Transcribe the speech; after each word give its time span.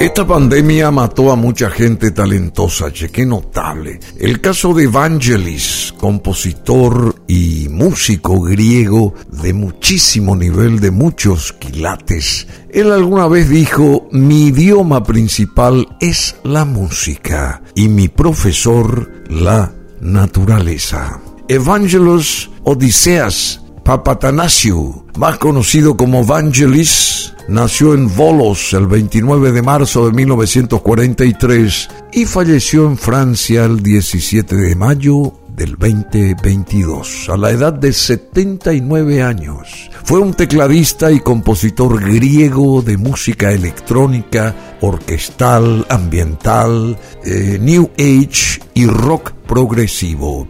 Esta 0.00 0.24
pandemia 0.24 0.92
mató 0.92 1.32
a 1.32 1.34
mucha 1.34 1.70
gente 1.70 2.12
talentosa, 2.12 2.92
che, 2.92 3.10
qué 3.10 3.26
notable. 3.26 3.98
El 4.16 4.40
caso 4.40 4.72
de 4.72 4.84
Evangelis, 4.84 5.92
compositor 5.98 7.16
y 7.26 7.66
músico 7.68 8.40
griego 8.40 9.14
de 9.42 9.52
muchísimo 9.52 10.36
nivel, 10.36 10.78
de 10.78 10.92
muchos 10.92 11.52
quilates. 11.52 12.46
Él 12.70 12.92
alguna 12.92 13.26
vez 13.26 13.48
dijo, 13.48 14.06
mi 14.12 14.46
idioma 14.46 15.02
principal 15.02 15.88
es 15.98 16.36
la 16.44 16.64
música 16.64 17.60
y 17.74 17.88
mi 17.88 18.06
profesor 18.06 19.10
la 19.28 19.74
naturaleza. 20.00 21.20
Evangelos 21.48 22.52
Odiseas 22.62 23.62
Papatanasiou, 23.82 25.06
más 25.16 25.38
conocido 25.38 25.96
como 25.96 26.22
Vangelis, 26.22 27.32
nació 27.48 27.94
en 27.94 28.14
Volos 28.14 28.72
el 28.74 28.86
29 28.86 29.52
de 29.52 29.62
marzo 29.62 30.06
de 30.06 30.12
1943 30.12 31.88
y 32.12 32.24
falleció 32.26 32.86
en 32.86 32.96
Francia 32.96 33.64
el 33.64 33.82
17 33.82 34.54
de 34.54 34.76
mayo 34.76 35.32
del 35.58 35.72
2022, 35.72 37.30
a 37.30 37.36
la 37.36 37.50
edad 37.50 37.72
de 37.72 37.92
79 37.92 39.22
años. 39.22 39.90
Fue 40.04 40.20
un 40.20 40.32
tecladista 40.32 41.10
y 41.10 41.18
compositor 41.18 42.00
griego 42.00 42.80
de 42.80 42.96
música 42.96 43.50
electrónica, 43.50 44.54
orquestal, 44.80 45.84
ambiental, 45.88 46.96
eh, 47.24 47.58
New 47.60 47.90
Age 47.98 48.60
y 48.74 48.86
rock 48.86 49.32
progresivo. 49.48 50.46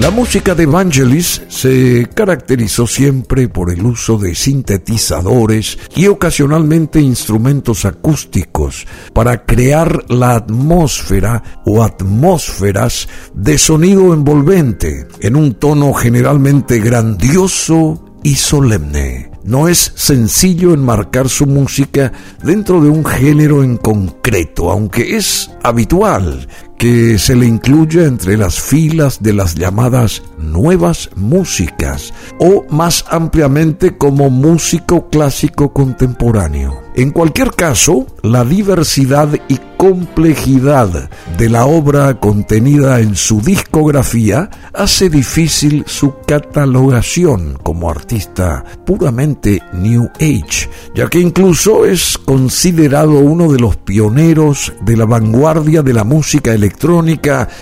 La 0.00 0.10
música 0.10 0.54
de 0.54 0.64
Vangelis 0.64 1.42
se 1.48 2.08
caracterizó 2.14 2.86
siempre 2.86 3.50
por 3.50 3.70
el 3.70 3.84
uso 3.84 4.16
de 4.16 4.34
sintetizadores 4.34 5.78
y 5.94 6.06
ocasionalmente 6.06 7.02
instrumentos 7.02 7.84
acústicos 7.84 8.86
para 9.12 9.44
crear 9.44 10.06
la 10.08 10.36
atmósfera 10.36 11.42
o 11.66 11.82
atmósferas 11.82 13.10
de 13.34 13.58
sonido 13.58 14.14
envolvente 14.14 15.06
en 15.20 15.36
un 15.36 15.52
tono 15.52 15.92
generalmente 15.92 16.80
grandioso 16.80 18.02
y 18.22 18.36
solemne. 18.36 19.30
No 19.44 19.68
es 19.68 19.92
sencillo 19.96 20.72
enmarcar 20.72 21.28
su 21.28 21.44
música 21.44 22.10
dentro 22.42 22.80
de 22.80 22.88
un 22.88 23.04
género 23.04 23.62
en 23.62 23.76
concreto, 23.76 24.70
aunque 24.70 25.16
es 25.16 25.50
habitual 25.62 26.46
que 26.80 27.18
se 27.18 27.36
le 27.36 27.44
incluya 27.44 28.06
entre 28.06 28.38
las 28.38 28.58
filas 28.58 29.22
de 29.22 29.34
las 29.34 29.54
llamadas 29.54 30.22
nuevas 30.38 31.10
músicas 31.14 32.14
o 32.38 32.64
más 32.70 33.04
ampliamente 33.10 33.98
como 33.98 34.30
músico 34.30 35.10
clásico 35.10 35.74
contemporáneo. 35.74 36.80
En 36.96 37.10
cualquier 37.10 37.50
caso, 37.52 38.06
la 38.22 38.44
diversidad 38.44 39.28
y 39.48 39.58
complejidad 39.76 41.08
de 41.38 41.48
la 41.48 41.64
obra 41.66 42.18
contenida 42.18 43.00
en 43.00 43.14
su 43.14 43.40
discografía 43.40 44.50
hace 44.74 45.08
difícil 45.08 45.84
su 45.86 46.14
catalogación 46.26 47.58
como 47.62 47.88
artista 47.88 48.64
puramente 48.84 49.62
New 49.72 50.10
Age, 50.16 50.68
ya 50.94 51.08
que 51.08 51.20
incluso 51.20 51.86
es 51.86 52.18
considerado 52.18 53.12
uno 53.12 53.52
de 53.52 53.60
los 53.60 53.76
pioneros 53.76 54.72
de 54.82 54.96
la 54.96 55.06
vanguardia 55.06 55.82
de 55.82 55.94
la 55.94 56.04
música 56.04 56.52
electrónica 56.52 56.69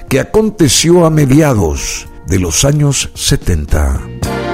que 0.08 0.20
aconteció 0.20 1.04
a 1.04 1.10
mediados 1.10 2.08
de 2.26 2.38
los 2.38 2.64
años 2.64 3.10
70. 3.14 4.47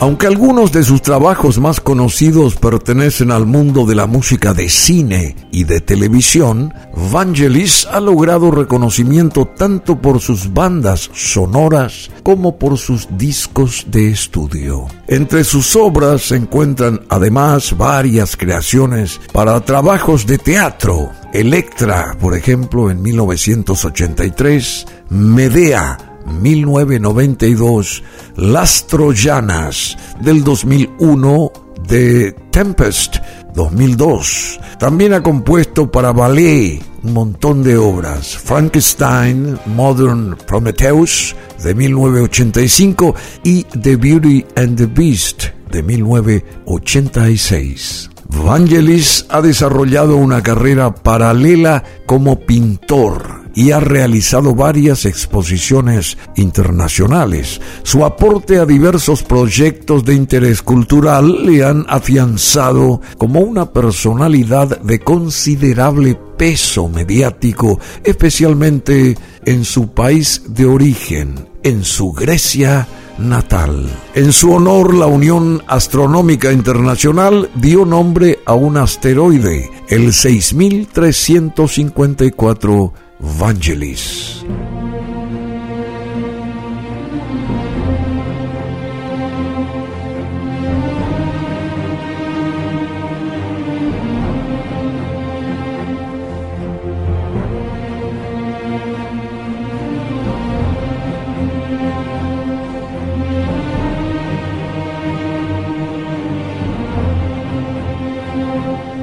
Aunque 0.00 0.26
algunos 0.26 0.72
de 0.72 0.82
sus 0.82 1.02
trabajos 1.02 1.58
más 1.58 1.78
conocidos 1.78 2.56
pertenecen 2.56 3.30
al 3.30 3.44
mundo 3.44 3.84
de 3.84 3.94
la 3.94 4.06
música 4.06 4.54
de 4.54 4.70
cine 4.70 5.36
y 5.52 5.64
de 5.64 5.82
televisión, 5.82 6.72
Vangelis 7.12 7.86
ha 7.86 8.00
logrado 8.00 8.50
reconocimiento 8.50 9.44
tanto 9.44 10.00
por 10.00 10.20
sus 10.20 10.54
bandas 10.54 11.10
sonoras 11.12 12.10
como 12.22 12.58
por 12.58 12.78
sus 12.78 13.08
discos 13.18 13.88
de 13.88 14.10
estudio. 14.10 14.86
Entre 15.06 15.44
sus 15.44 15.76
obras 15.76 16.22
se 16.22 16.36
encuentran 16.36 17.02
además 17.10 17.76
varias 17.76 18.38
creaciones 18.38 19.20
para 19.34 19.60
trabajos 19.60 20.24
de 20.24 20.38
teatro. 20.38 21.10
Electra, 21.34 22.16
por 22.18 22.34
ejemplo, 22.34 22.90
en 22.90 23.02
1983, 23.02 24.86
Medea, 25.10 26.09
1992, 26.26 28.02
Las 28.36 28.86
Troyanas 28.86 29.96
del 30.20 30.44
2001, 30.44 31.52
The 31.86 32.32
Tempest 32.50 33.16
2002. 33.54 34.60
También 34.78 35.14
ha 35.14 35.22
compuesto 35.22 35.90
para 35.90 36.12
ballet 36.12 36.82
un 37.02 37.12
montón 37.12 37.62
de 37.62 37.76
obras. 37.76 38.38
Frankenstein, 38.38 39.58
Modern 39.66 40.38
Prometheus 40.46 41.36
de 41.62 41.74
1985 41.74 43.14
y 43.44 43.64
The 43.64 43.96
Beauty 43.96 44.46
and 44.56 44.76
the 44.76 44.86
Beast 44.86 45.48
de 45.70 45.82
1986. 45.82 48.08
Vangelis 48.28 49.26
ha 49.28 49.40
desarrollado 49.40 50.16
una 50.16 50.40
carrera 50.42 50.94
paralela 50.94 51.82
como 52.06 52.38
pintor 52.38 53.39
y 53.54 53.72
ha 53.72 53.80
realizado 53.80 54.54
varias 54.54 55.04
exposiciones 55.04 56.16
internacionales. 56.36 57.60
Su 57.82 58.04
aporte 58.04 58.58
a 58.58 58.66
diversos 58.66 59.22
proyectos 59.22 60.04
de 60.04 60.14
interés 60.14 60.62
cultural 60.62 61.46
le 61.46 61.64
han 61.64 61.86
afianzado 61.88 63.00
como 63.18 63.40
una 63.40 63.72
personalidad 63.72 64.80
de 64.80 65.00
considerable 65.00 66.18
peso 66.36 66.88
mediático, 66.88 67.80
especialmente 68.04 69.16
en 69.44 69.64
su 69.64 69.92
país 69.92 70.42
de 70.48 70.66
origen, 70.66 71.48
en 71.62 71.84
su 71.84 72.12
Grecia 72.12 72.88
natal. 73.18 73.88
En 74.14 74.32
su 74.32 74.52
honor, 74.52 74.94
la 74.94 75.06
Unión 75.06 75.62
Astronómica 75.66 76.52
Internacional 76.52 77.50
dio 77.54 77.84
nombre 77.84 78.38
a 78.46 78.54
un 78.54 78.78
asteroide, 78.78 79.68
el 79.88 80.12
6354 80.12 83.09
Vangelis. 83.20 84.44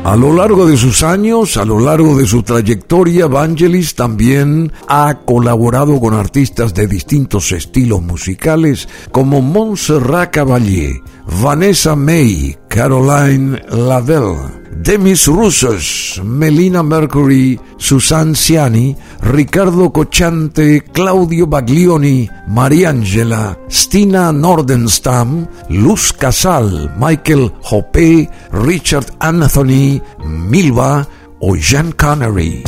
A 0.07 0.15
lo 0.15 0.31
largo 0.31 0.65
de 0.65 0.77
sus 0.77 1.03
años, 1.03 1.57
a 1.57 1.65
lo 1.65 1.81
largo 1.81 2.15
de 2.17 2.25
su 2.25 2.41
trayectoria, 2.41 3.27
Vangelis 3.27 3.93
también 3.93 4.71
ha 4.87 5.19
colaborado 5.25 5.99
con 5.99 6.13
artistas 6.13 6.73
de 6.73 6.87
distintos 6.87 7.51
estilos 7.51 8.01
musicales 8.01 8.87
como 9.11 9.41
Montserrat 9.41 10.31
Caballé, 10.31 11.01
Vanessa 11.41 11.97
May, 11.97 12.57
Caroline 12.77 13.59
Lavelle. 13.71 14.37
Demis 14.69 15.25
Russos, 15.25 16.21
Melina 16.23 16.83
Mercury, 16.83 17.59
Susan 17.77 18.35
Ciani, 18.35 18.95
Ricardo 19.21 19.89
Cochante, 19.89 20.83
Claudio 20.93 21.47
Baglioni, 21.47 22.29
Mariangela, 22.45 23.57
Stina 23.67 24.31
Nordenstam, 24.31 25.47
Luz 25.69 26.13
Casal, 26.13 26.93
Michael 26.99 27.51
Hoppe, 27.63 28.29
Richard 28.51 29.11
Anthony, 29.17 29.99
Milva 30.23 31.07
o 31.39 31.55
Jean 31.55 31.91
Connery. 31.93 32.61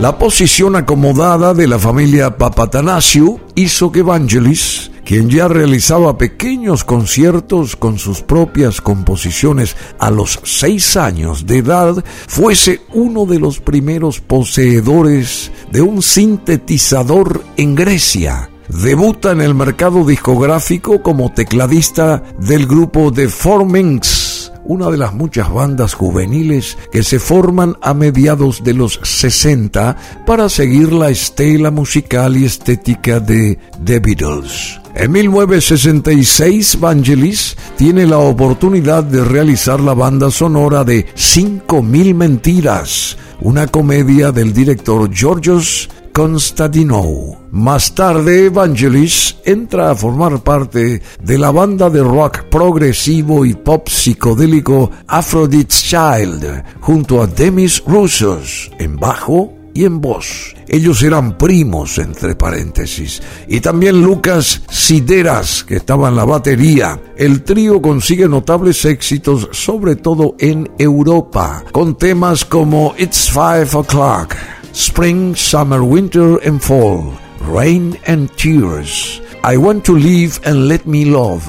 La 0.00 0.18
posición 0.18 0.74
acomodada 0.74 1.54
de 1.54 1.68
la 1.68 1.78
familia 1.78 2.36
Papatanasio 2.36 3.38
hizo 3.54 3.92
que 3.92 4.00
Evangelis 4.00 4.91
quien 5.12 5.28
ya 5.28 5.46
realizaba 5.46 6.16
pequeños 6.16 6.84
conciertos 6.84 7.76
con 7.76 7.98
sus 7.98 8.22
propias 8.22 8.80
composiciones 8.80 9.76
a 9.98 10.10
los 10.10 10.40
seis 10.42 10.96
años 10.96 11.44
de 11.44 11.58
edad, 11.58 12.02
fuese 12.26 12.80
uno 12.94 13.26
de 13.26 13.38
los 13.38 13.60
primeros 13.60 14.20
poseedores 14.20 15.52
de 15.70 15.82
un 15.82 16.00
sintetizador 16.00 17.44
en 17.58 17.74
Grecia. 17.74 18.48
Debuta 18.70 19.32
en 19.32 19.42
el 19.42 19.54
mercado 19.54 20.02
discográfico 20.06 21.02
como 21.02 21.30
tecladista 21.30 22.22
del 22.38 22.66
grupo 22.66 23.12
The 23.12 23.28
Formings, 23.28 24.21
una 24.64 24.90
de 24.90 24.96
las 24.96 25.14
muchas 25.14 25.52
bandas 25.52 25.94
juveniles 25.94 26.76
que 26.92 27.02
se 27.02 27.18
forman 27.18 27.76
a 27.80 27.94
mediados 27.94 28.62
de 28.64 28.74
los 28.74 29.00
60 29.02 29.96
para 30.26 30.48
seguir 30.48 30.92
la 30.92 31.10
estela 31.10 31.70
musical 31.70 32.36
y 32.36 32.44
estética 32.44 33.20
de 33.20 33.58
The 33.84 33.98
Beatles. 34.00 34.80
En 34.94 35.10
1966, 35.12 36.78
Vangelis 36.78 37.56
tiene 37.76 38.06
la 38.06 38.18
oportunidad 38.18 39.02
de 39.04 39.24
realizar 39.24 39.80
la 39.80 39.94
banda 39.94 40.30
sonora 40.30 40.84
de 40.84 41.06
5000 41.14 42.14
Mentiras, 42.14 43.16
una 43.40 43.66
comedia 43.66 44.32
del 44.32 44.52
director 44.52 45.10
Georgios 45.12 45.88
Konstantinou. 46.12 47.38
Más 47.50 47.94
tarde, 47.94 48.48
Vangelis 48.50 49.36
entra 49.44 49.90
a 49.90 49.94
formar 49.94 50.42
parte 50.42 51.02
de 51.22 51.38
la 51.38 51.50
banda 51.50 51.90
de 51.90 52.02
rock 52.02 52.44
progresivo 52.50 53.44
y 53.44 53.54
pop 53.54 53.88
psicodélico 53.88 54.90
Aphrodite's 55.06 55.82
Child, 55.84 56.64
junto 56.80 57.22
a 57.22 57.26
Demis 57.26 57.82
Roussos 57.86 58.70
en 58.78 58.96
bajo 58.96 59.52
y 59.74 59.84
en 59.84 60.00
voz. 60.00 60.54
Ellos 60.68 61.02
eran 61.02 61.36
primos, 61.36 61.98
entre 61.98 62.34
paréntesis. 62.34 63.22
Y 63.48 63.60
también 63.60 64.02
Lucas 64.02 64.62
Sideras, 64.70 65.64
que 65.64 65.76
estaba 65.76 66.08
en 66.08 66.16
la 66.16 66.24
batería. 66.24 67.00
El 67.16 67.42
trío 67.42 67.80
consigue 67.80 68.28
notables 68.28 68.84
éxitos, 68.84 69.48
sobre 69.52 69.96
todo 69.96 70.36
en 70.38 70.70
Europa, 70.78 71.64
con 71.72 71.96
temas 71.96 72.44
como 72.44 72.94
It's 72.98 73.30
Five 73.30 73.68
O'Clock, 73.72 74.34
Spring, 74.72 75.34
Summer, 75.34 75.84
Winter 75.84 76.38
and 76.38 76.62
Fall, 76.62 77.12
Rain 77.40 77.98
and 78.06 78.32
Tears, 78.38 79.20
I 79.44 79.56
Want 79.56 79.84
to 79.86 79.92
Live 79.92 80.40
and 80.44 80.66
Let 80.68 80.86
Me 80.86 81.04
Love, 81.04 81.46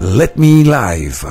Let 0.00 0.36
Me 0.38 0.62
Live. 0.62 1.24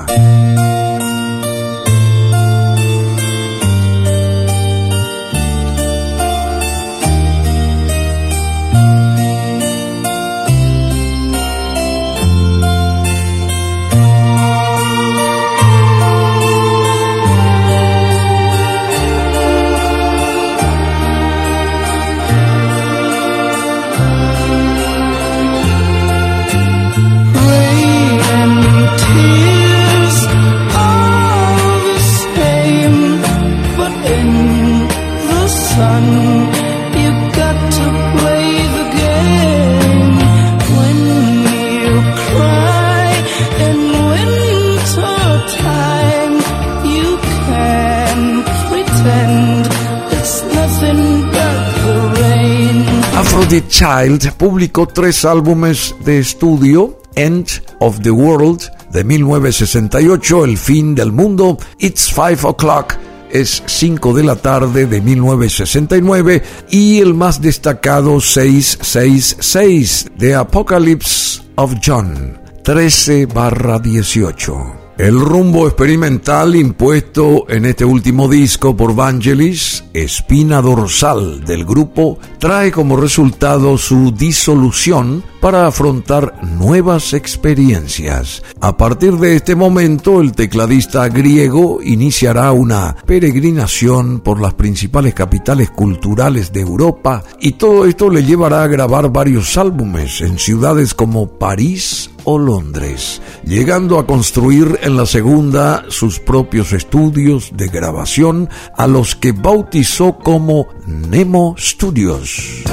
Publicó 54.38 54.88
tres 54.88 55.24
álbumes 55.24 55.96
de 56.04 56.20
estudio, 56.20 57.00
End 57.16 57.48
of 57.80 58.02
the 58.02 58.12
World 58.12 58.70
de 58.92 59.06
1968, 59.06 60.44
El 60.44 60.58
fin 60.58 60.94
del 60.96 61.14
mundo, 61.14 61.58
It's 61.80 62.12
Five 62.12 62.40
O'Clock 62.44 62.98
es 63.32 63.64
5 63.66 64.14
de 64.14 64.24
la 64.24 64.36
tarde 64.36 64.86
de 64.86 65.00
1969 65.00 66.44
y 66.70 67.00
el 67.00 67.14
más 67.14 67.42
destacado 67.42 68.20
666 68.20 70.12
de 70.18 70.36
Apocalypse 70.36 71.42
of 71.56 71.76
John 71.82 72.38
13 72.64 73.28
barra 73.28 73.80
18. 73.80 74.85
El 74.98 75.20
rumbo 75.20 75.68
experimental 75.68 76.56
impuesto 76.56 77.50
en 77.50 77.66
este 77.66 77.84
último 77.84 78.30
disco 78.30 78.78
por 78.78 78.96
Vangelis, 78.96 79.84
espina 79.94 80.62
dorsal 80.62 81.44
del 81.44 81.66
grupo, 81.66 82.18
trae 82.40 82.72
como 82.72 82.96
resultado 82.96 83.78
su 83.78 84.14
disolución 84.14 85.22
para 85.46 85.68
afrontar 85.68 86.42
nuevas 86.58 87.14
experiencias. 87.14 88.42
A 88.62 88.76
partir 88.78 89.14
de 89.18 89.36
este 89.36 89.54
momento, 89.54 90.20
el 90.20 90.32
tecladista 90.32 91.08
griego 91.08 91.84
iniciará 91.84 92.52
una 92.52 92.96
peregrinación 93.06 94.22
por 94.22 94.42
las 94.42 94.56
principales 94.56 95.14
capitales 95.14 95.70
culturales 95.70 96.52
de 96.52 96.62
Europa 96.62 97.24
y 97.40 97.52
todo 97.52 97.86
esto 97.86 98.10
le 98.10 98.24
llevará 98.24 98.64
a 98.64 98.68
grabar 98.68 99.12
varios 99.12 99.56
álbumes 99.56 100.20
en 100.22 100.40
ciudades 100.40 100.96
como 100.96 101.38
París 101.38 102.10
o 102.24 102.40
Londres, 102.40 103.22
llegando 103.44 104.00
a 104.00 104.08
construir 104.08 104.80
en 104.82 104.98
la 104.98 105.06
segunda 105.06 105.86
sus 105.90 106.20
propios 106.20 106.74
estudios 106.74 107.52
de 107.54 107.68
grabación 107.68 108.50
a 108.76 108.88
los 108.88 109.16
que 109.16 109.32
bautizó 109.32 110.18
como 110.18 110.70
Nemo 110.88 111.54
Studios. 111.60 112.64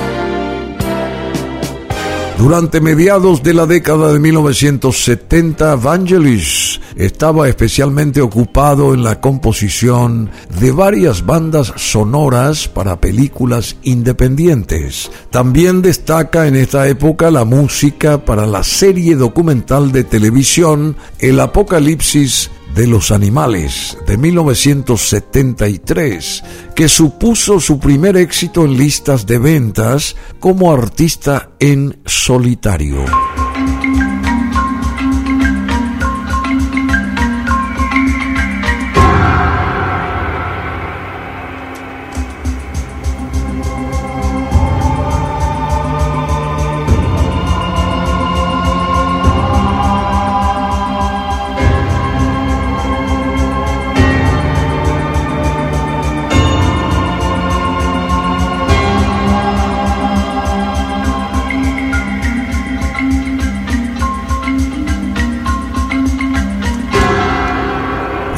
Durante 2.39 2.81
mediados 2.81 3.43
de 3.43 3.55
la 3.55 3.67
década 3.67 4.13
de 4.13 4.19
1970, 4.19 5.77
Vangelis 5.77 6.81
estaba 6.97 7.49
especialmente 7.49 8.21
ocupado 8.21 8.95
en 8.95 9.05
la 9.05 9.21
composición 9.21 10.31
de 10.59 10.73
varias 10.73 11.25
bandas 11.25 11.73
sonoras 11.77 12.69
para 12.69 13.01
películas 13.01 13.77
independientes. 13.83 15.11
También 15.31 15.83
destaca 15.83 16.49
en 16.49 16.57
esta 16.57 16.89
época 16.89 17.31
la 17.31 17.45
música 17.45 18.25
para 18.25 18.47
la 18.47 18.65
serie 18.65 19.15
documental 19.15 19.93
de 19.93 20.05
televisión 20.05 20.97
El 21.19 21.39
Apocalipsis 21.39 22.51
de 22.75 22.87
los 22.87 23.11
Animales 23.11 23.99
de 24.07 24.17
1973, 24.17 26.45
que 26.75 26.89
supuso 26.89 27.61
su 27.61 27.79
primer 27.79 28.17
éxito 28.17 28.65
en 28.65 28.75
listas 28.77 29.27
de 29.27 29.39
ventas 29.39 30.17
como 30.41 30.73
artista 30.73 31.51
en 31.59 32.01
solitario. 32.07 33.05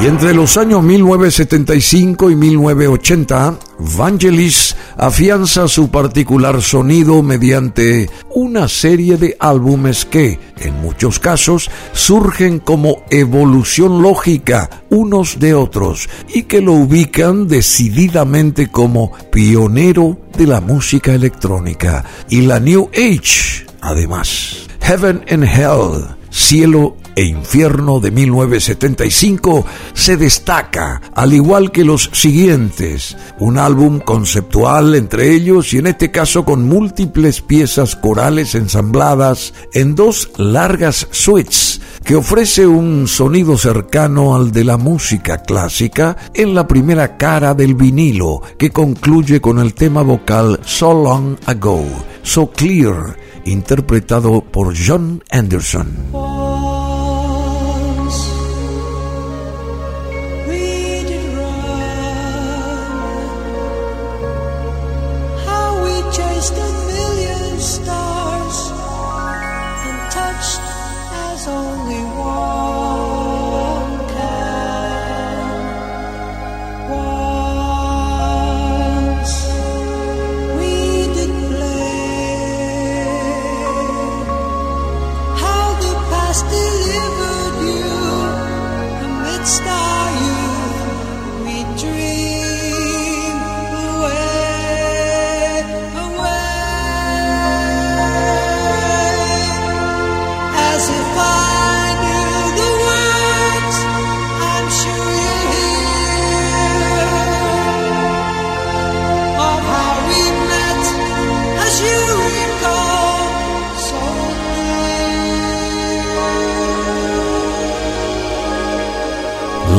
Y 0.04 0.06
entre 0.06 0.34
los 0.34 0.58
años 0.58 0.82
1975 0.82 2.28
y 2.28 2.36
1980, 2.36 3.58
Vangelis 3.78 4.76
afianza 4.98 5.66
su 5.66 5.90
particular 5.90 6.60
sonido 6.60 7.22
mediante 7.22 8.10
una 8.34 8.68
serie 8.68 9.16
de 9.16 9.34
álbumes 9.40 10.04
que, 10.04 10.38
en 10.58 10.78
muchos 10.82 11.18
casos, 11.18 11.70
surgen 11.94 12.58
como 12.58 13.02
evolución 13.08 14.02
lógica 14.02 14.68
unos 14.90 15.38
de 15.38 15.54
otros 15.54 16.10
y 16.28 16.42
que 16.42 16.60
lo 16.60 16.74
ubican 16.74 17.48
decididamente 17.48 18.70
como 18.70 19.10
pionero 19.32 20.18
de 20.36 20.46
la 20.46 20.60
música 20.60 21.14
electrónica 21.14 22.04
y 22.28 22.42
la 22.42 22.60
New 22.60 22.90
Age, 22.92 23.64
además. 23.80 24.66
Heaven 24.82 25.24
and 25.30 25.44
Hell, 25.44 26.14
Cielo 26.28 26.94
e 27.16 27.24
Infierno 27.24 28.00
de 28.00 28.10
1975 28.10 29.64
se 29.92 30.16
destaca, 30.16 31.00
al 31.14 31.32
igual 31.32 31.70
que 31.70 31.84
los 31.84 32.10
siguientes, 32.12 33.16
un 33.38 33.58
álbum 33.58 34.00
conceptual 34.00 34.94
entre 34.94 35.32
ellos 35.32 35.72
y 35.72 35.78
en 35.78 35.86
este 35.86 36.10
caso 36.10 36.44
con 36.44 36.66
múltiples 36.68 37.40
piezas 37.40 37.96
corales 37.96 38.54
ensambladas 38.54 39.54
en 39.72 39.94
dos 39.94 40.30
largas 40.36 41.06
suites 41.10 41.80
que 42.04 42.16
ofrece 42.16 42.66
un 42.66 43.08
sonido 43.08 43.56
cercano 43.56 44.36
al 44.36 44.52
de 44.52 44.64
la 44.64 44.76
música 44.76 45.38
clásica 45.38 46.16
en 46.34 46.54
la 46.54 46.68
primera 46.68 47.16
cara 47.16 47.54
del 47.54 47.74
vinilo, 47.74 48.42
que 48.58 48.70
concluye 48.70 49.40
con 49.40 49.58
el 49.58 49.74
tema 49.74 50.02
vocal 50.02 50.60
So 50.64 50.92
Long 50.92 51.36
Ago, 51.46 51.84
So 52.22 52.50
Clear, 52.50 53.16
interpretado 53.46 54.42
por 54.42 54.74
John 54.76 55.22
Anderson. 55.30 56.43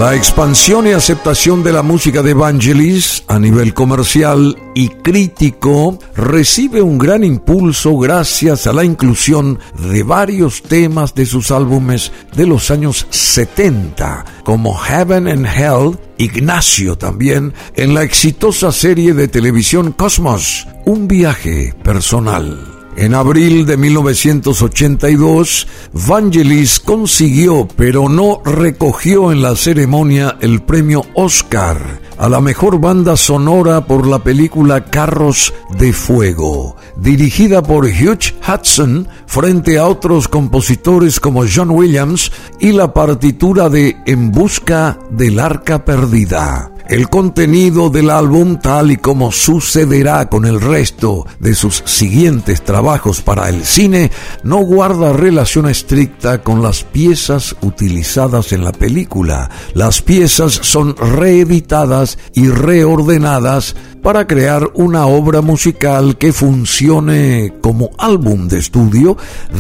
La 0.05 0.13
expansión 0.13 0.85
y 0.85 0.91
aceptación 0.91 1.63
de 1.63 1.74
la 1.74 1.81
música 1.81 2.21
de 2.21 2.35
Vangelis 2.35 3.24
a 3.27 3.39
nivel 3.39 3.74
comercial 3.74 4.55
y 4.75 4.89
crítico 4.89 5.97
recibe 6.15 6.79
un 6.79 7.00
gran 7.00 7.24
impulso 7.24 7.97
gracias 7.97 8.67
a 8.67 8.74
la 8.74 8.83
inclusión 8.83 9.57
de 9.79 10.03
varios 10.03 10.62
temas 10.62 11.15
de 11.15 11.25
sus 11.25 11.50
álbumes 11.50 12.12
de 12.35 12.45
los 12.45 12.69
años 12.69 13.07
70, 13.09 14.43
como 14.43 14.75
Heaven 14.77 15.27
and 15.27 15.47
Hell, 15.47 15.97
Ignacio 16.19 16.95
también, 17.00 17.55
en 17.74 17.95
la 17.95 18.03
exitosa 18.03 18.71
serie 18.71 19.15
de 19.15 19.27
televisión 19.27 19.91
Cosmos, 19.91 20.67
un 20.85 21.07
viaje 21.07 21.74
personal. 21.81 22.75
En 22.97 23.13
abril 23.13 23.65
de 23.65 23.75
1982, 23.75 25.67
Vangelis 26.07 26.79
consiguió, 26.79 27.67
pero 27.75 28.07
no 28.07 28.41
recogió 28.45 29.33
en 29.33 29.41
la 29.41 29.55
ceremonia 29.55 30.37
el 30.39 30.63
premio 30.63 31.03
Oscar 31.13 31.99
a 32.17 32.29
la 32.29 32.39
mejor 32.39 32.79
banda 32.79 33.17
sonora 33.17 33.85
por 33.85 34.07
la 34.07 34.19
película 34.19 34.85
Carros 34.85 35.53
de 35.77 35.91
Fuego, 35.91 36.77
dirigida 36.95 37.61
por 37.61 37.85
Hugh 37.85 38.33
Hudson 38.47 39.07
frente 39.25 39.77
a 39.77 39.85
otros 39.87 40.27
compositores 40.27 41.19
como 41.19 41.43
John 41.53 41.71
Williams 41.71 42.31
y 42.59 42.71
la 42.71 42.93
partitura 42.93 43.69
de 43.69 43.97
En 44.05 44.31
Busca 44.31 44.97
del 45.09 45.39
Arca 45.39 45.83
Perdida. 45.83 46.75
El 46.88 47.10
contenido 47.10 47.89
del 47.89 48.12
álbum, 48.12 48.60
tal 48.60 48.92
y 48.92 48.98
como 48.98 49.32
sucederá 49.32 50.30
con 50.30 50.46
el 50.46 50.62
resto 50.62 51.25
de 51.39 51.56
sus 51.56 51.82
siguientes 51.86 52.63
trabajos 52.63 53.22
para 53.22 53.50
el 53.50 53.65
cine, 53.65 54.12
no 54.44 54.58
guarda 54.58 55.12
relación 55.12 55.68
estricta 55.68 56.44
con 56.44 56.62
las 56.62 56.84
piezas 56.84 57.56
utilizadas 57.62 58.51
en 58.54 58.63
la 58.63 58.72
película. 58.72 59.50
Las 59.74 60.04
piezas 60.04 60.54
son 60.54 60.96
reeditadas 60.96 62.20
y 62.34 62.50
reordenadas 62.50 63.75
para 64.05 64.27
crear 64.27 64.69
una 64.75 65.07
obra 65.07 65.41
musical 65.41 66.19
que 66.19 66.31
funcione 66.31 67.55
como 67.59 67.89
álbum 67.97 68.47
de 68.47 68.59
estudio 68.59 69.17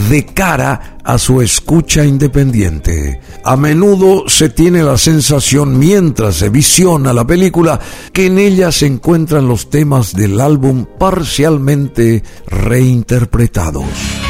de 0.07 0.23
cara 0.23 0.99
a 1.03 1.17
su 1.17 1.41
escucha 1.41 2.05
independiente. 2.05 3.21
A 3.43 3.55
menudo 3.55 4.29
se 4.29 4.49
tiene 4.49 4.83
la 4.83 4.99
sensación 4.99 5.79
mientras 5.79 6.35
se 6.35 6.49
visiona 6.49 7.11
la 7.11 7.25
película 7.25 7.79
que 8.13 8.27
en 8.27 8.37
ella 8.37 8.71
se 8.71 8.85
encuentran 8.85 9.47
los 9.47 9.71
temas 9.71 10.13
del 10.13 10.39
álbum 10.39 10.85
parcialmente 10.99 12.21
reinterpretados. 12.45 14.24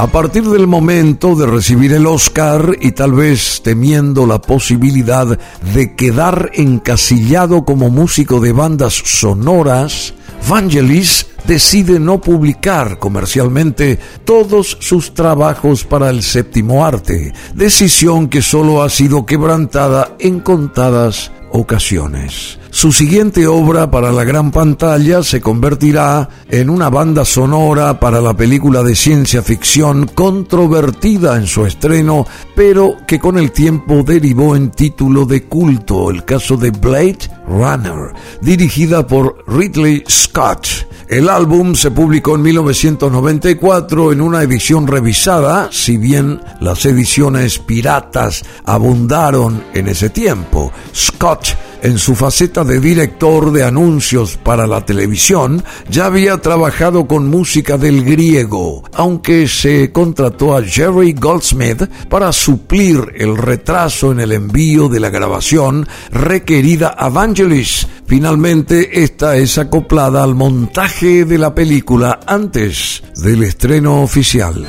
A 0.00 0.06
partir 0.06 0.44
del 0.44 0.66
momento 0.66 1.34
de 1.34 1.44
recibir 1.44 1.92
el 1.92 2.06
Oscar 2.06 2.74
y 2.80 2.92
tal 2.92 3.12
vez 3.12 3.60
temiendo 3.62 4.26
la 4.26 4.40
posibilidad 4.40 5.38
de 5.74 5.94
quedar 5.94 6.52
encasillado 6.54 7.66
como 7.66 7.90
músico 7.90 8.40
de 8.40 8.52
bandas 8.52 8.94
sonoras, 8.94 10.14
Vangelis 10.48 11.26
decide 11.46 12.00
no 12.00 12.18
publicar 12.18 12.98
comercialmente 12.98 13.98
todos 14.24 14.78
sus 14.80 15.12
trabajos 15.12 15.84
para 15.84 16.08
el 16.08 16.22
séptimo 16.22 16.82
arte, 16.82 17.34
decisión 17.54 18.28
que 18.28 18.40
solo 18.40 18.82
ha 18.82 18.88
sido 18.88 19.26
quebrantada 19.26 20.16
en 20.18 20.40
contadas 20.40 21.30
ocasiones. 21.52 22.59
Su 22.72 22.92
siguiente 22.92 23.48
obra 23.48 23.90
para 23.90 24.12
la 24.12 24.22
gran 24.22 24.52
pantalla 24.52 25.24
se 25.24 25.40
convertirá 25.40 26.28
en 26.48 26.70
una 26.70 26.88
banda 26.88 27.24
sonora 27.24 27.98
para 27.98 28.20
la 28.20 28.32
película 28.34 28.84
de 28.84 28.94
ciencia 28.94 29.42
ficción 29.42 30.06
controvertida 30.06 31.36
en 31.36 31.48
su 31.48 31.66
estreno, 31.66 32.26
pero 32.54 32.96
que 33.08 33.18
con 33.18 33.38
el 33.38 33.50
tiempo 33.50 34.04
derivó 34.04 34.54
en 34.54 34.70
título 34.70 35.26
de 35.26 35.44
culto, 35.44 36.10
el 36.10 36.24
caso 36.24 36.56
de 36.56 36.70
Blade 36.70 37.28
Runner, 37.48 38.12
dirigida 38.40 39.04
por 39.04 39.44
Ridley 39.48 40.04
Scott. 40.08 40.68
El 41.08 41.28
álbum 41.28 41.74
se 41.74 41.90
publicó 41.90 42.36
en 42.36 42.42
1994 42.42 44.12
en 44.12 44.20
una 44.20 44.42
edición 44.42 44.86
revisada, 44.86 45.68
si 45.72 45.96
bien 45.96 46.40
las 46.60 46.86
ediciones 46.86 47.58
piratas 47.58 48.44
abundaron 48.64 49.64
en 49.74 49.88
ese 49.88 50.08
tiempo. 50.10 50.70
Scott 50.94 51.56
en 51.82 51.98
su 51.98 52.14
faceta 52.14 52.64
de 52.64 52.80
director 52.80 53.52
de 53.52 53.64
anuncios 53.64 54.36
para 54.36 54.66
la 54.66 54.84
televisión, 54.84 55.62
ya 55.88 56.06
había 56.06 56.38
trabajado 56.38 57.06
con 57.06 57.28
música 57.28 57.78
del 57.78 58.04
griego, 58.04 58.82
aunque 58.94 59.48
se 59.48 59.92
contrató 59.92 60.56
a 60.56 60.62
Jerry 60.62 61.12
Goldsmith 61.12 61.82
para 62.08 62.32
suplir 62.32 63.12
el 63.16 63.36
retraso 63.36 64.12
en 64.12 64.20
el 64.20 64.32
envío 64.32 64.88
de 64.88 65.00
la 65.00 65.10
grabación 65.10 65.86
requerida 66.10 66.88
a 66.88 67.08
Vangelis 67.08 67.86
Finalmente, 68.10 69.04
esta 69.04 69.36
es 69.36 69.56
acoplada 69.56 70.24
al 70.24 70.34
montaje 70.34 71.24
de 71.24 71.38
la 71.38 71.54
película 71.54 72.18
antes 72.26 73.04
del 73.22 73.44
estreno 73.44 74.02
oficial. 74.02 74.66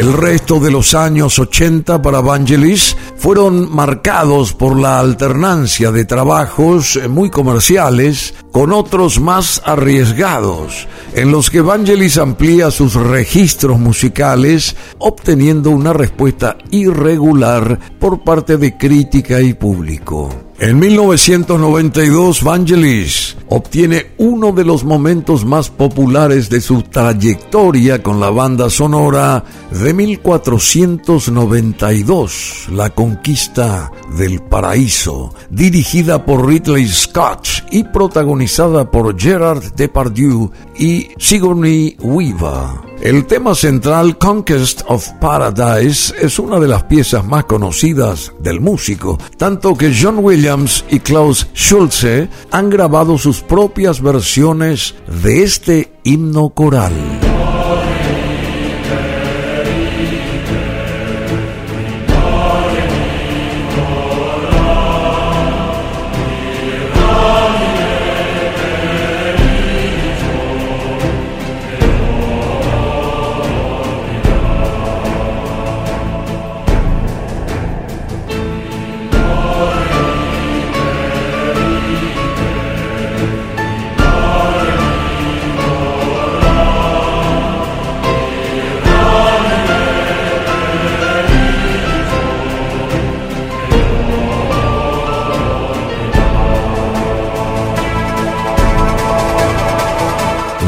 El 0.00 0.14
resto 0.14 0.58
de 0.60 0.70
los 0.70 0.94
años 0.94 1.38
80 1.38 2.00
para 2.00 2.22
Vangelis 2.22 2.96
fueron 3.20 3.70
marcados 3.70 4.54
por 4.54 4.80
la 4.80 4.98
alternancia 4.98 5.92
de 5.92 6.06
trabajos 6.06 6.98
muy 7.10 7.28
comerciales 7.28 8.32
con 8.50 8.72
otros 8.72 9.20
más 9.20 9.60
arriesgados, 9.66 10.88
en 11.14 11.30
los 11.30 11.50
que 11.50 11.60
Vangelis 11.60 12.16
amplía 12.16 12.70
sus 12.70 12.94
registros 12.94 13.78
musicales, 13.78 14.74
obteniendo 14.98 15.70
una 15.70 15.92
respuesta 15.92 16.56
irregular 16.70 17.78
por 17.98 18.24
parte 18.24 18.56
de 18.56 18.78
crítica 18.78 19.42
y 19.42 19.52
público. 19.52 20.30
En 20.62 20.78
1992, 20.78 22.42
Vangelis 22.42 23.34
obtiene 23.48 24.08
uno 24.18 24.52
de 24.52 24.64
los 24.64 24.84
momentos 24.84 25.46
más 25.46 25.70
populares 25.70 26.50
de 26.50 26.60
su 26.60 26.82
trayectoria 26.82 28.02
con 28.02 28.20
la 28.20 28.28
banda 28.28 28.68
sonora 28.68 29.42
de 29.70 29.94
1492, 29.94 32.66
La 32.72 32.90
Conquista 33.10 33.90
del 34.16 34.40
Paraíso, 34.40 35.34
dirigida 35.50 36.24
por 36.24 36.46
Ridley 36.46 36.86
Scott 36.86 37.48
y 37.72 37.82
protagonizada 37.82 38.88
por 38.88 39.20
Gerard 39.20 39.64
Depardieu 39.74 40.48
y 40.78 41.08
Sigourney 41.18 41.96
Weaver. 41.98 42.88
El 43.02 43.26
tema 43.26 43.56
central 43.56 44.16
Conquest 44.16 44.82
of 44.86 45.08
Paradise 45.20 46.14
es 46.20 46.38
una 46.38 46.60
de 46.60 46.68
las 46.68 46.84
piezas 46.84 47.26
más 47.26 47.46
conocidas 47.46 48.32
del 48.38 48.60
músico, 48.60 49.18
tanto 49.36 49.74
que 49.74 49.92
John 49.92 50.20
Williams 50.20 50.84
y 50.88 51.00
Klaus 51.00 51.48
Schulze 51.52 52.28
han 52.52 52.70
grabado 52.70 53.18
sus 53.18 53.40
propias 53.40 54.00
versiones 54.00 54.94
de 55.24 55.42
este 55.42 55.92
himno 56.04 56.50
coral. 56.50 56.92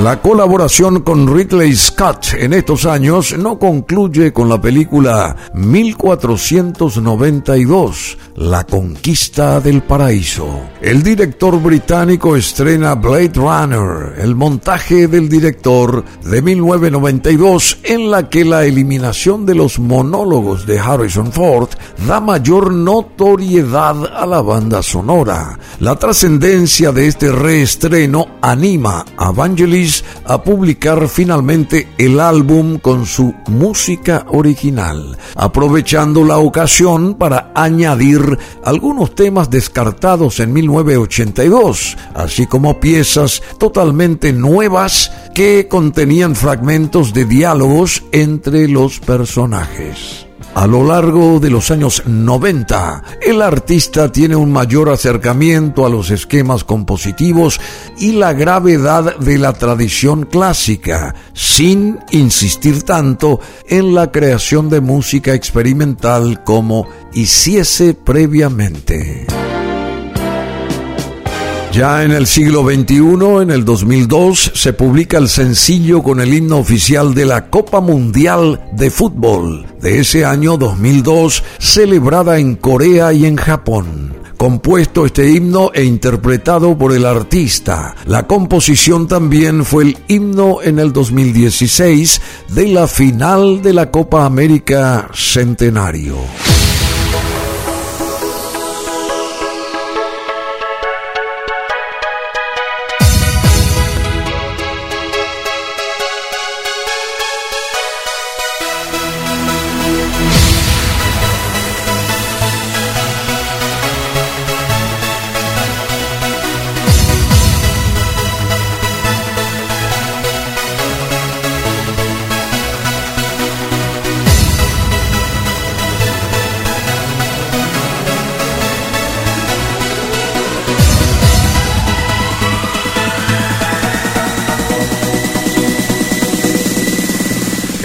La 0.00 0.22
colaboración 0.22 1.02
con 1.02 1.32
Ridley 1.32 1.76
Scott 1.76 2.34
en 2.38 2.54
estos 2.54 2.86
años 2.86 3.36
no 3.38 3.58
concluye 3.58 4.32
con 4.32 4.48
la 4.48 4.58
película 4.58 5.36
1492, 5.52 8.16
La 8.36 8.64
Conquista 8.64 9.60
del 9.60 9.82
Paraíso. 9.82 10.62
El 10.80 11.02
director 11.02 11.60
británico 11.60 12.34
estrena 12.34 12.94
Blade 12.94 13.32
Runner, 13.34 14.14
el 14.18 14.34
montaje 14.34 15.06
del 15.06 15.28
director 15.28 16.02
de 16.24 16.40
1992, 16.40 17.78
en 17.82 18.10
la 18.10 18.30
que 18.30 18.46
la 18.46 18.64
eliminación 18.64 19.44
de 19.44 19.54
los 19.54 19.78
monólogos 19.78 20.66
de 20.66 20.78
Harrison 20.78 21.30
Ford 21.30 21.68
da 22.06 22.20
mayor 22.20 22.72
notoriedad 22.72 24.06
a 24.06 24.24
la 24.24 24.40
banda 24.40 24.82
sonora. 24.82 25.58
La 25.80 25.96
trascendencia 25.96 26.90
de 26.90 27.08
este 27.08 27.30
reestreno 27.30 28.38
anima 28.40 29.04
a 29.18 29.30
Vangelis 29.30 30.04
a 30.24 30.42
publicar 30.42 31.06
finalmente 31.06 31.88
el 31.98 32.18
álbum 32.18 32.78
con 32.78 33.04
su 33.04 33.34
música 33.48 34.24
original, 34.30 35.18
aprovechando 35.36 36.24
la 36.24 36.38
ocasión 36.38 37.14
para 37.14 37.52
añadir 37.54 38.21
algunos 38.64 39.14
temas 39.14 39.50
descartados 39.50 40.40
en 40.40 40.52
1982, 40.52 41.96
así 42.14 42.46
como 42.46 42.80
piezas 42.80 43.42
totalmente 43.58 44.32
nuevas 44.32 45.10
que 45.34 45.68
contenían 45.68 46.34
fragmentos 46.34 47.12
de 47.12 47.24
diálogos 47.24 48.02
entre 48.12 48.68
los 48.68 49.00
personajes. 49.00 50.26
A 50.54 50.66
lo 50.66 50.84
largo 50.84 51.40
de 51.40 51.48
los 51.48 51.70
años 51.70 52.02
90, 52.06 53.02
el 53.22 53.40
artista 53.40 54.12
tiene 54.12 54.36
un 54.36 54.52
mayor 54.52 54.90
acercamiento 54.90 55.86
a 55.86 55.88
los 55.88 56.10
esquemas 56.10 56.62
compositivos 56.62 57.58
y 57.98 58.12
la 58.12 58.34
gravedad 58.34 59.16
de 59.16 59.38
la 59.38 59.54
tradición 59.54 60.26
clásica, 60.26 61.14
sin 61.32 61.98
insistir 62.10 62.82
tanto 62.82 63.40
en 63.66 63.94
la 63.94 64.12
creación 64.12 64.68
de 64.68 64.82
música 64.82 65.32
experimental 65.32 66.44
como 66.44 66.86
hiciese 67.14 67.94
previamente. 67.94 69.26
Ya 71.72 72.04
en 72.04 72.12
el 72.12 72.26
siglo 72.26 72.64
XXI, 72.64 73.42
en 73.42 73.50
el 73.50 73.64
2002, 73.64 74.52
se 74.54 74.74
publica 74.74 75.16
el 75.16 75.28
sencillo 75.28 76.02
con 76.02 76.20
el 76.20 76.34
himno 76.34 76.58
oficial 76.58 77.14
de 77.14 77.24
la 77.24 77.48
Copa 77.48 77.80
Mundial 77.80 78.60
de 78.72 78.90
Fútbol 78.90 79.64
de 79.80 80.00
ese 80.00 80.26
año 80.26 80.58
2002, 80.58 81.42
celebrada 81.58 82.38
en 82.38 82.56
Corea 82.56 83.14
y 83.14 83.24
en 83.24 83.36
Japón 83.36 84.22
compuesto 84.42 85.06
este 85.06 85.30
himno 85.30 85.70
e 85.72 85.84
interpretado 85.84 86.76
por 86.76 86.92
el 86.92 87.06
artista. 87.06 87.94
La 88.06 88.26
composición 88.26 89.06
también 89.06 89.64
fue 89.64 89.84
el 89.84 89.98
himno 90.08 90.60
en 90.60 90.80
el 90.80 90.92
2016 90.92 92.20
de 92.48 92.66
la 92.66 92.88
final 92.88 93.62
de 93.62 93.72
la 93.72 93.92
Copa 93.92 94.24
América 94.26 95.08
Centenario. 95.14 96.16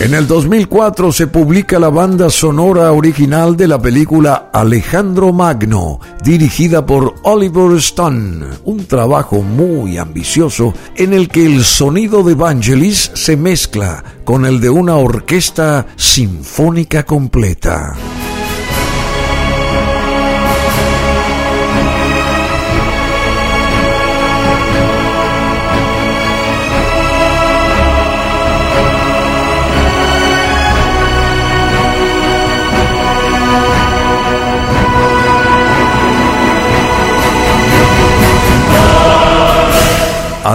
En 0.07 0.13
el 0.13 0.25
2004 0.25 1.11
se 1.11 1.27
publica 1.27 1.77
la 1.79 1.89
banda 1.89 2.29
sonora 2.29 2.93
original 2.93 3.57
de 3.57 3.67
la 3.67 3.77
película 3.77 4.49
Alejandro 4.53 5.33
Magno, 5.33 5.99
dirigida 6.23 6.85
por 6.85 7.15
Oliver 7.23 7.75
Stone, 7.79 8.45
un 8.63 8.85
trabajo 8.85 9.41
muy 9.41 9.97
ambicioso 9.97 10.73
en 10.95 11.11
el 11.11 11.27
que 11.27 11.45
el 11.45 11.65
sonido 11.65 12.23
de 12.23 12.35
Vangelis 12.35 13.11
se 13.15 13.35
mezcla 13.35 14.01
con 14.23 14.45
el 14.45 14.61
de 14.61 14.69
una 14.69 14.95
orquesta 14.95 15.87
sinfónica 15.97 17.03
completa. 17.03 17.93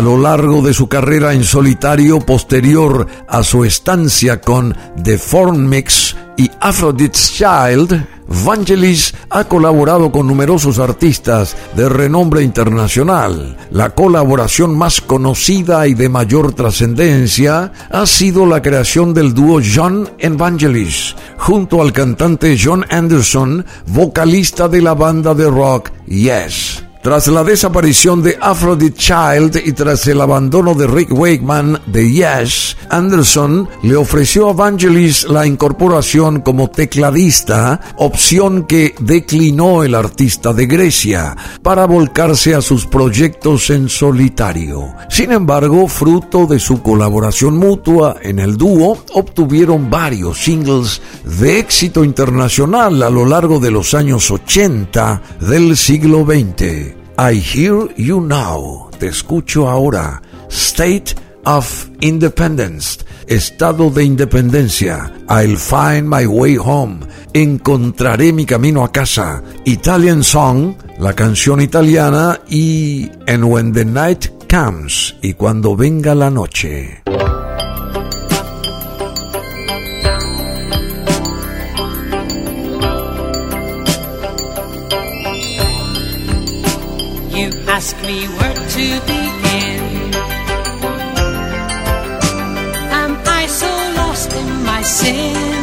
Lo 0.03 0.19
largo 0.19 0.63
de 0.63 0.75
su 0.75 0.89
carrera 0.89 1.33
en 1.33 1.45
solitario 1.45 2.19
posterior 2.19 3.07
a 3.29 3.43
su 3.45 3.65
estancia 3.65 4.41
con 4.41 4.77
The 5.03 5.17
Form 5.17 5.69
Mix 5.69 6.17
y 6.37 6.51
Aphrodite's 6.61 7.33
Child, 7.35 8.07
Vangelis 8.45 9.15
ha 9.31 9.45
colaborado 9.45 10.11
con 10.11 10.27
numerosos 10.27 10.81
artistas 10.81 11.57
de 11.77 11.89
renombre 11.89 12.43
internacional. 12.43 13.57
La 13.71 13.91
colaboración 13.91 14.77
más 14.77 15.01
conocida 15.01 15.87
y 15.87 15.95
de 15.95 16.09
mayor 16.09 16.53
trascendencia 16.53 17.73
ha 17.91 18.07
sido 18.07 18.45
la 18.45 18.61
creación 18.61 19.15
del 19.15 19.35
dúo 19.35 19.61
John 19.63 20.09
Vangelis, 20.33 21.15
junto 21.39 21.81
al 21.81 21.93
cantante 21.93 22.57
John 22.61 22.85
Anderson, 22.91 23.65
vocalista 23.87 24.67
de 24.67 24.83
la 24.83 24.95
banda 24.95 25.35
de 25.35 25.49
rock 25.49 25.91
Yes. 26.07 26.83
Tras 27.03 27.27
la 27.27 27.43
desaparición 27.43 28.23
de 28.23 28.39
Aphrodite 28.41 28.97
Child 28.97 29.61
y 29.65 29.73
tras 29.73 30.07
el 30.07 30.21
abandono 30.21 30.73
de 30.73 30.87
Rick 30.87 31.13
Wakeman 31.13 31.83
de 31.87 32.09
Yes, 32.09 32.77
Anderson 32.91 33.69
le 33.83 33.97
ofreció 33.97 34.49
a 34.49 34.53
Vangelis 34.53 35.25
la 35.25 35.45
incorporación 35.45 36.43
como 36.43 36.71
tecladista, 36.71 37.81
opción 37.97 38.69
que 38.69 38.95
declinó 39.01 39.83
el 39.83 39.97
artista 39.97 40.53
de 40.53 40.67
Grecia, 40.67 41.37
para 41.61 41.87
volcarse 41.87 42.55
a 42.55 42.61
sus 42.61 42.87
proyectos 42.87 43.71
en 43.71 43.89
solitario. 43.89 44.95
Sin 45.11 45.33
embargo, 45.33 45.89
fruto 45.89 46.47
de 46.47 46.61
su 46.61 46.83
colaboración 46.83 47.59
mutua 47.59 48.19
en 48.23 48.39
el 48.39 48.57
dúo, 48.57 49.05
obtuvieron 49.13 49.91
varios 49.91 50.39
singles 50.39 51.03
de 51.25 51.59
éxito 51.59 52.05
internacional 52.05 53.03
a 53.03 53.11
lo 53.11 53.27
largo 53.27 53.59
de 53.59 53.73
los 53.73 53.93
años 53.93 54.31
80 54.31 55.21
del 55.41 55.77
siglo 55.77 56.25
XX. 56.25 56.92
I 57.19 57.35
Hear 57.35 57.95
You 57.97 58.21
Now, 58.21 58.91
te 58.99 59.09
escucho 59.09 59.69
ahora, 59.69 60.23
State 60.49 61.15
of 61.45 61.89
Independence, 62.01 63.05
estado 63.27 63.91
de 63.91 64.05
independencia, 64.05 65.13
I'll 65.29 65.57
find 65.57 66.09
my 66.09 66.27
way 66.27 66.57
home, 66.57 67.01
encontraré 67.35 68.33
mi 68.33 68.47
camino 68.47 68.83
a 68.83 68.91
casa, 68.91 69.43
Italian 69.65 70.23
Song, 70.23 70.75
la 70.99 71.13
canción 71.13 71.61
italiana 71.61 72.41
y 72.49 73.11
And 73.27 73.45
When 73.45 73.73
the 73.73 73.85
Night 73.85 74.27
Comes, 74.49 75.15
y 75.23 75.35
cuando 75.35 75.77
venga 75.77 76.15
la 76.15 76.31
noche. 76.31 77.03
Ask 87.77 87.97
me 88.03 88.27
where 88.37 88.55
to 88.75 88.87
begin. 89.13 90.13
Am 93.01 93.13
I 93.41 93.47
so 93.47 93.71
lost 93.97 94.31
in 94.35 94.63
my 94.63 94.83
sin? 94.83 95.62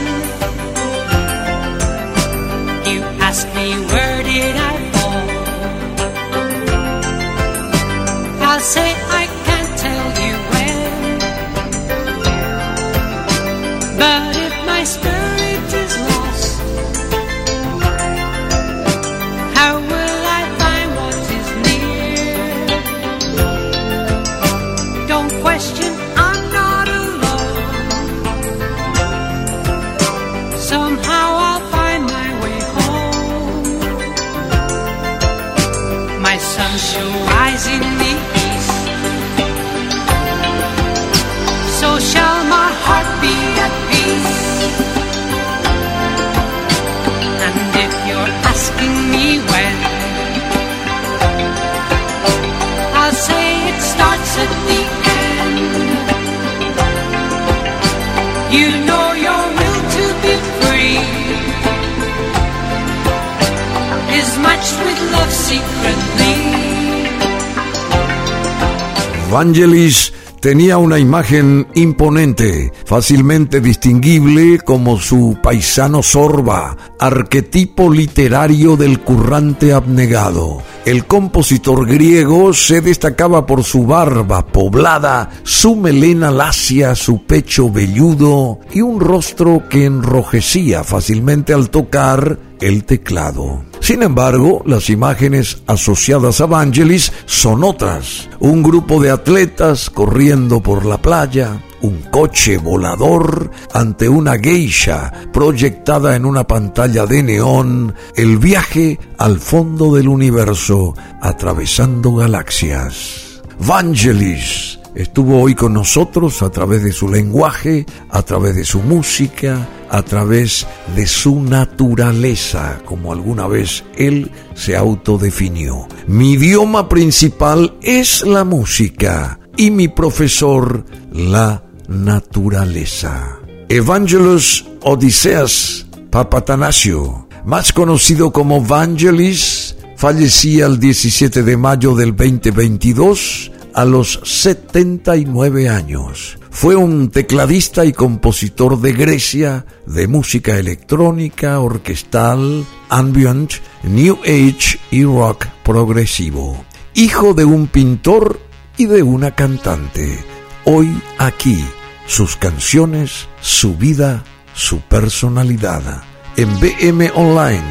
Vangelis 69.30 70.12
tenía 70.40 70.78
una 70.78 70.98
imagen 70.98 71.68
imponente, 71.76 72.72
fácilmente 72.86 73.62
distinguible 73.62 74.60
como 74.60 75.00
su 75.00 75.38
paisano 75.42 76.02
Sorba, 76.02 76.76
arquetipo 77.00 77.92
literario 77.92 78.76
del 78.76 79.02
currante 79.02 79.74
abnegado. 79.74 80.64
El 80.86 81.06
compositor 81.06 81.86
griego 81.86 82.54
se 82.54 82.82
destacaba 82.82 83.46
por 83.46 83.64
su 83.64 83.86
barba 83.86 84.48
poblada, 84.48 85.30
su 85.44 85.76
melena 85.76 86.32
lacia, 86.32 86.96
su 86.96 87.24
pecho 87.26 87.70
velludo 87.70 88.60
y 88.74 88.82
un 88.82 89.00
rostro 89.00 89.64
que 89.70 89.86
enrojecía 89.86 90.84
fácilmente 90.84 91.54
al 91.54 91.70
tocar 91.70 92.40
el 92.62 92.84
teclado. 92.86 93.69
Sin 93.90 94.04
embargo, 94.04 94.62
las 94.68 94.92
imágenes 94.92 95.64
asociadas 95.66 96.42
a 96.42 96.46
Vangelis 96.46 97.12
son 97.26 97.64
otras. 97.64 98.30
Un 98.40 98.62
grupo 98.62 99.02
de 99.02 99.10
atletas 99.10 99.90
corriendo 99.90 100.62
por 100.62 100.86
la 100.86 101.02
playa, 101.02 101.60
un 101.82 102.04
coche 102.12 102.60
volador 102.60 103.50
ante 103.74 104.08
una 104.08 104.38
geisha 104.38 105.12
proyectada 105.34 106.16
en 106.16 106.26
una 106.26 106.46
pantalla 106.46 107.08
de 107.08 107.24
neón, 107.24 107.96
el 108.16 108.38
viaje 108.38 109.00
al 109.18 109.40
fondo 109.40 109.96
del 109.96 110.08
universo 110.08 110.94
atravesando 111.20 112.14
galaxias. 112.14 113.42
Vangelis 113.58 114.79
estuvo 114.96 115.42
hoy 115.42 115.56
con 115.56 115.74
nosotros 115.74 116.42
a 116.42 116.50
través 116.50 116.84
de 116.84 116.92
su 116.92 117.10
lenguaje, 117.10 117.86
a 118.10 118.22
través 118.22 118.56
de 118.56 118.66
su 118.66 118.82
música, 118.82 119.68
a 119.90 120.02
través 120.04 120.68
de 120.96 121.08
su 121.08 121.42
naturaleza, 121.42 122.82
como 122.86 123.12
alguna 123.12 123.48
vez 123.48 123.84
él 123.96 124.32
se 124.56 124.76
autodefinió. 124.76 125.88
Mi 126.08 126.34
idioma 126.34 126.90
principal 126.90 127.76
es 127.82 128.24
la 128.24 128.44
música 128.44 129.40
y 129.58 129.72
mi 129.72 129.88
profesor 129.88 130.86
la 131.12 131.64
naturaleza. 131.88 133.40
Evangelos 133.68 134.66
Odiseas 134.82 135.86
Papatanasio, 136.10 137.28
más 137.46 137.72
conocido 137.72 138.32
como 138.32 138.64
Vangelis, 138.64 139.76
fallecía 139.96 140.66
el 140.66 140.80
17 140.80 141.44
de 141.44 141.58
mayo 141.58 141.94
del 141.94 142.16
2022 142.16 143.52
a 143.74 143.86
los 143.86 144.20
79 144.24 145.70
años. 145.70 146.38
Fue 146.50 146.76
un 146.76 147.10
tecladista 147.10 147.86
y 147.86 147.94
compositor 147.94 148.80
de 148.80 148.94
Grecia 148.94 149.66
de 149.86 150.08
música 150.08 150.58
electrónica, 150.58 151.60
orquestal, 151.60 152.66
ambient, 152.90 153.54
new 153.84 154.18
age 154.24 154.80
y 154.92 155.04
rock 155.04 155.48
progresivo. 155.64 156.66
Hijo 156.96 157.34
de 157.34 157.46
un 157.46 157.68
pintor 157.68 158.40
y 158.78 158.86
de 158.86 159.04
una 159.04 159.36
cantante. 159.36 160.20
Hoy 160.66 161.02
aquí 161.18 161.64
sus 162.10 162.36
canciones, 162.36 163.28
su 163.40 163.76
vida, 163.76 164.24
su 164.54 164.82
personalidad. 164.82 166.04
En 166.36 166.50
BM 166.60 167.12
Online, 167.16 167.62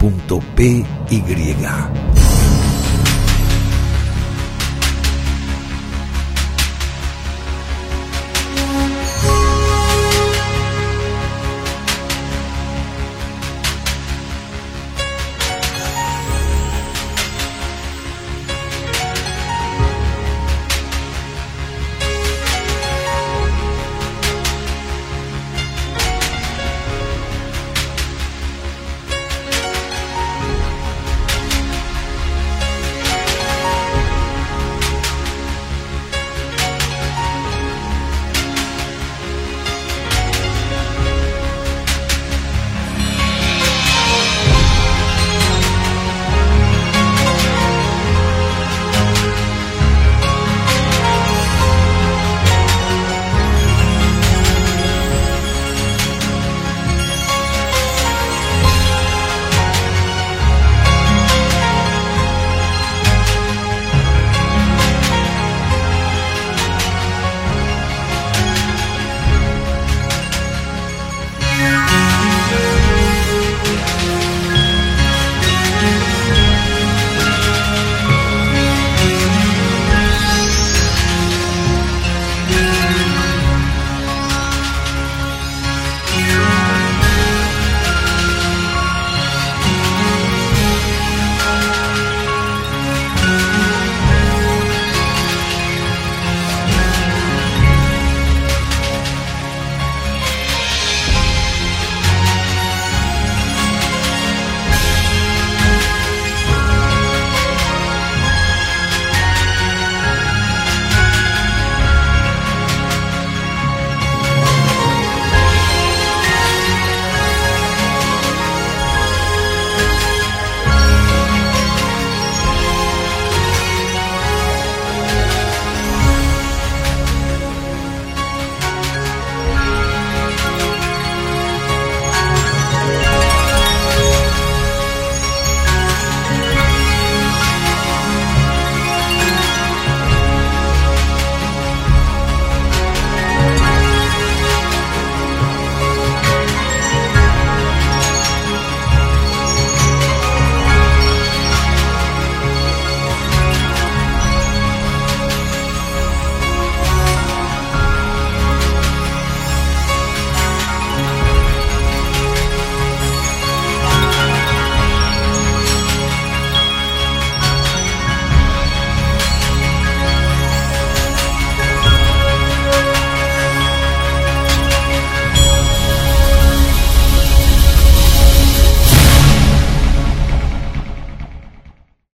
www.brunomasi.com.py 0.00 2.37